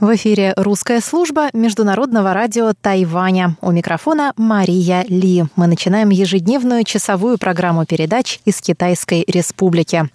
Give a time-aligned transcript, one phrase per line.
[0.00, 3.56] В эфире русская служба Международного радио Тайваня.
[3.60, 5.46] У микрофона Мария Ли.
[5.56, 10.08] Мы начинаем ежедневную часовую программу передач из Китайской Республики.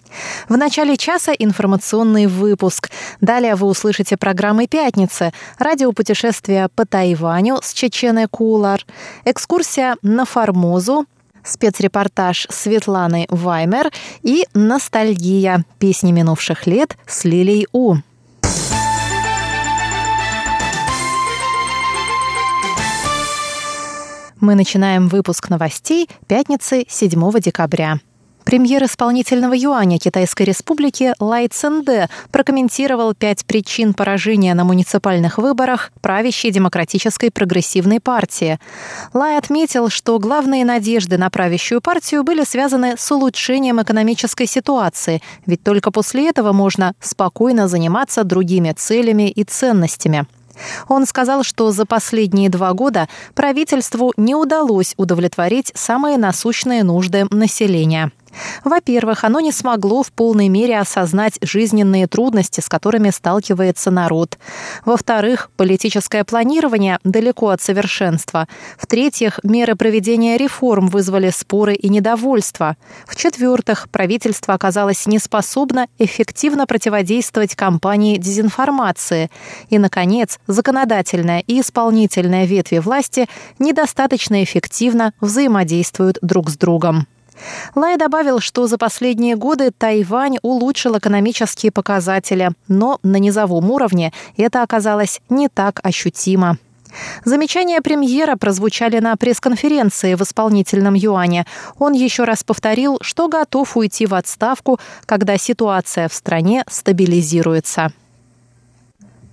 [0.47, 2.91] В начале часа информационный выпуск.
[3.19, 8.85] Далее вы услышите программы «Пятницы», радиопутешествия по Тайваню с Чеченой Кулар,
[9.25, 11.07] экскурсия на Формозу,
[11.43, 15.65] спецрепортаж Светланы Ваймер и «Ностальгия.
[15.77, 17.97] Песни минувших лет» с Лилией У.
[24.43, 28.01] Мы начинаем выпуск новостей пятницы 7 декабря.
[28.43, 36.51] Премьер исполнительного юаня Китайской Республики Лай Цинде прокомментировал пять причин поражения на муниципальных выборах правящей
[36.51, 38.59] демократической прогрессивной партии.
[39.13, 45.63] Лай отметил, что главные надежды на правящую партию были связаны с улучшением экономической ситуации, ведь
[45.63, 50.27] только после этого можно спокойно заниматься другими целями и ценностями.
[50.87, 58.11] Он сказал, что за последние два года правительству не удалось удовлетворить самые насущные нужды населения–
[58.63, 64.37] во-первых, оно не смогло в полной мере осознать жизненные трудности, с которыми сталкивается народ.
[64.85, 68.47] Во-вторых, политическое планирование далеко от совершенства.
[68.77, 72.77] В-третьих, меры проведения реформ вызвали споры и недовольство.
[73.07, 79.29] В-четвертых, правительство оказалось неспособно эффективно противодействовать кампании дезинформации.
[79.69, 83.27] И, наконец, законодательная и исполнительная ветви власти
[83.59, 87.07] недостаточно эффективно взаимодействуют друг с другом.
[87.75, 94.63] Лай добавил, что за последние годы Тайвань улучшил экономические показатели, но на низовом уровне это
[94.63, 96.57] оказалось не так ощутимо.
[97.25, 101.45] Замечания премьера прозвучали на пресс-конференции в исполнительном юане.
[101.79, 107.91] Он еще раз повторил, что готов уйти в отставку, когда ситуация в стране стабилизируется.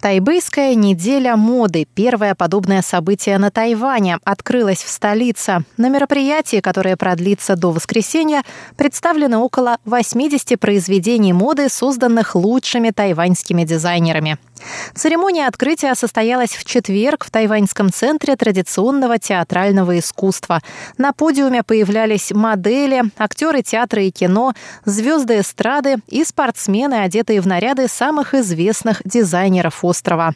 [0.01, 5.63] Тайбэйская неделя моды, первое подобное событие на Тайване, открылась в столице.
[5.77, 8.43] На мероприятии, которое продлится до воскресенья,
[8.77, 14.39] представлено около 80 произведений моды, созданных лучшими тайваньскими дизайнерами.
[14.95, 20.61] Церемония открытия состоялась в четверг в Тайваньском центре традиционного театрального искусства.
[20.99, 24.55] На подиуме появлялись модели, актеры театра и кино,
[24.85, 30.35] звезды эстрады и спортсмены, одетые в наряды самых известных дизайнеров острова.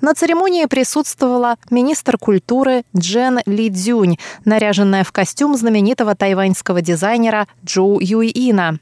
[0.00, 7.98] На церемонии присутствовала министр культуры Джен Ли Дзюнь, наряженная в костюм знаменитого тайваньского дизайнера Джоу
[8.00, 8.78] Юйина.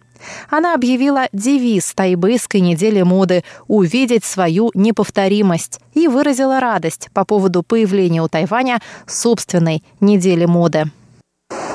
[0.49, 8.23] Она объявила девиз тайбэйской недели моды «Увидеть свою неповторимость» и выразила радость по поводу появления
[8.23, 10.91] у Тайваня собственной недели моды.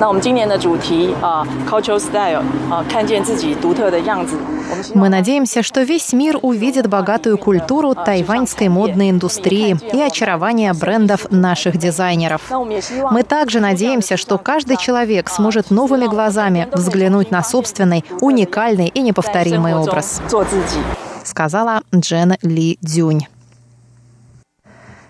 [0.03, 4.35] 那我们今年的主题啊，Cultural Style 啊，看见自己独特的样子。
[4.93, 12.41] Мы надеемся, что весь мир увидит богатую культуру тайваньской модной индустрии и очарование брендов наших дизайнеров.
[13.11, 19.73] Мы также надеемся, что каждый человек сможет новыми глазами взглянуть на собственный, уникальный и неповторимый
[19.73, 20.21] образ,
[21.23, 23.27] сказала Джен Ли Дюнь.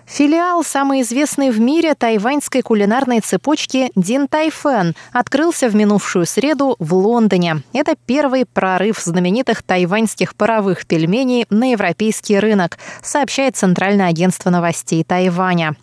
[0.09, 6.95] Филиал самой известной в мире тайваньской кулинарной цепочки Дин Тайфен открылся в минувшую среду в
[6.95, 7.61] Лондоне.
[7.73, 15.75] Это первый прорыв знаменитых тайваньских паровых пельменей на европейский рынок, сообщает Центральное агентство новостей Тайваня.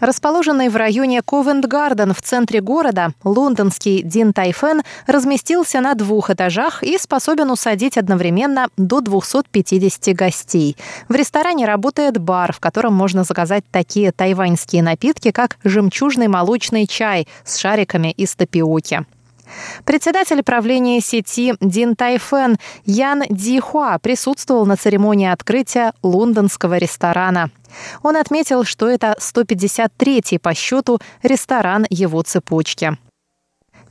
[0.00, 6.98] Расположенный в районе Ковент-Гарден в центре города, лондонский Дин Тайфен разместился на двух этажах и
[6.98, 10.76] способен усадить одновременно до 250 гостей.
[11.08, 17.26] В ресторане работает бар, в котором можно заказать такие тайваньские напитки, как жемчужный молочный чай
[17.44, 19.06] с шариками из тапиоки.
[19.84, 27.50] Председатель правления сети Дин Тайфен Ян Дихуа присутствовал на церемонии открытия лондонского ресторана.
[28.02, 32.96] Он отметил, что это 153-й по счету ресторан его цепочки.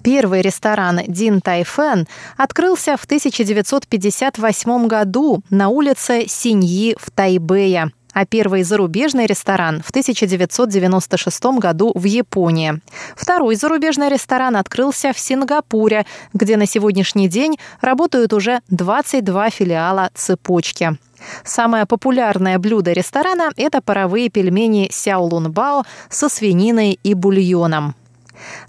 [0.03, 2.07] Первый ресторан Дин Тайфен
[2.37, 11.43] открылся в 1958 году на улице Синьи в Тайбэе а первый зарубежный ресторан в 1996
[11.59, 12.81] году в Японии.
[13.15, 20.97] Второй зарубежный ресторан открылся в Сингапуре, где на сегодняшний день работают уже 22 филиала цепочки.
[21.43, 27.95] Самое популярное блюдо ресторана– это паровые пельмени сяолунбао со свининой и бульоном.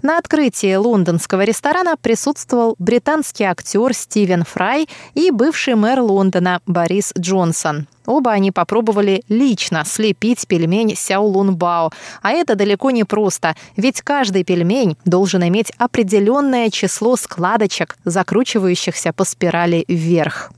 [0.01, 7.87] На открытии лондонского ресторана присутствовал британский актер Стивен Фрай и бывший мэр Лондона Борис Джонсон.
[8.05, 11.91] Оба они попробовали лично слепить пельмень Сяолунбао.
[12.21, 19.25] А это далеко не просто, ведь каждый пельмень должен иметь определенное число складочек, закручивающихся по
[19.25, 20.51] спирали вверх.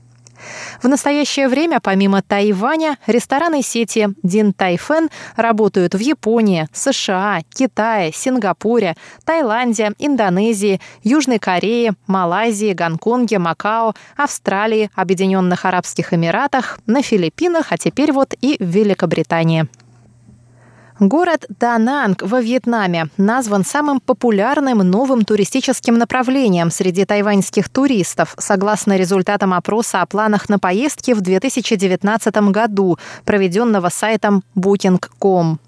[0.82, 8.96] В настоящее время, помимо Тайваня, рестораны сети Дин Тайфен работают в Японии, США, Китае, Сингапуре,
[9.24, 18.12] Таиланде, Индонезии, Южной Корее, Малайзии, Гонконге, Макао, Австралии, Объединенных Арабских Эмиратах, на Филиппинах, а теперь
[18.12, 19.68] вот и в Великобритании.
[21.00, 29.54] Город Дананг во Вьетнаме назван самым популярным новым туристическим направлением среди тайваньских туристов, согласно результатам
[29.54, 35.58] опроса о планах на поездки в 2019 году, проведенного сайтом Booking.com.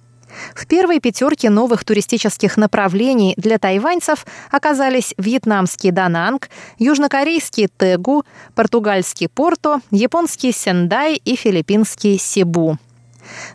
[0.54, 8.24] В первой пятерке новых туристических направлений для тайваньцев оказались вьетнамский Дананг, южнокорейский Тегу,
[8.54, 12.76] португальский Порто, японский Сендай и филиппинский Сибу.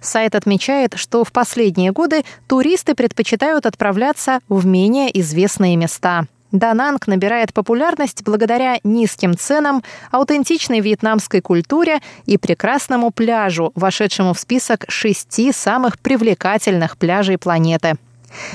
[0.02, 6.26] Сайт отмечает, что в последние годы туристы предпочитают отправляться в менее известные места.
[6.52, 14.86] Дананг набирает популярность благодаря низким ценам, аутентичной вьетнамской культуре и прекрасному пляжу, вошедшему в список
[14.88, 17.96] шести самых привлекательных пляжей планеты.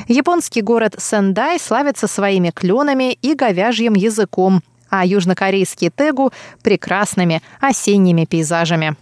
[0.08, 6.32] Японский город Сендай славится своими кленами и говяжьим языком, а южнокорейский Тегу–
[6.62, 8.96] прекрасными осенними пейзажами.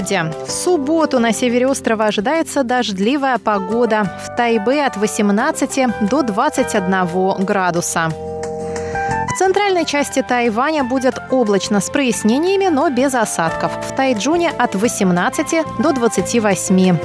[0.00, 0.32] Погоде.
[0.46, 4.04] В субботу на севере острова ожидается дождливая погода.
[4.24, 8.08] В Тайбе от 18 до 21 градуса.
[8.08, 13.72] В центральной части Тайваня будет облачно с прояснениями, но без осадков.
[13.88, 16.98] В Тайджуне от 18 до 28.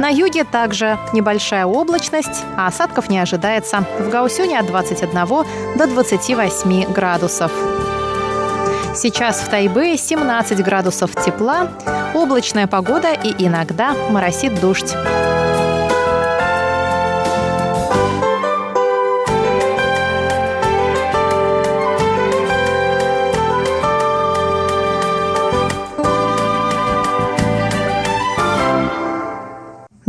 [0.00, 3.84] На юге также небольшая облачность, а осадков не ожидается.
[3.98, 5.12] В Гаусюне от 21
[5.76, 7.50] до 28 градусов.
[8.94, 11.68] Сейчас в Тайбе 17 градусов тепла,
[12.18, 14.94] облачная погода и иногда моросит дождь.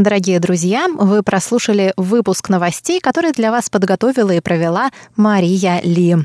[0.09, 6.17] Дорогие друзья, вы прослушали выпуск новостей, который для вас подготовила и провела Мария Ли.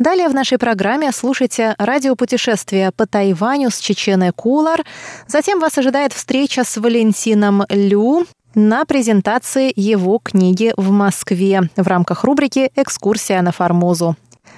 [0.00, 4.84] Далее в нашей программе слушайте радиопутешествие по Тайваню с Чеченой Кулар.
[5.28, 12.24] Затем вас ожидает встреча с Валентином Лю на презентации его книги в Москве в рамках
[12.24, 14.16] рубрики «Экскурсия на Формозу».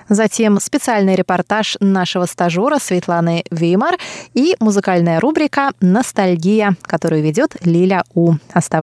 [0.08, 3.98] Затем специальный репортаж нашего стажера Светланы Веймар
[4.34, 8.34] и музыкальная рубрика «Ностальгия», которую ведет Лиля У.